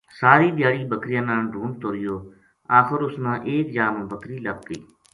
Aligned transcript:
ساری 0.19 0.49
دھیاڑی 0.57 0.83
بکریاں 0.91 1.23
نا 1.27 1.35
ڈھُونڈتو 1.51 1.87
رہیو 1.93 2.17
آخر 2.79 2.99
اس 3.05 3.15
نا 3.23 3.31
ایک 3.49 3.65
جا 3.75 3.85
ما 3.93 4.03
بکری 4.11 4.37
لَبھ 4.45 4.63
گئی 4.67 4.79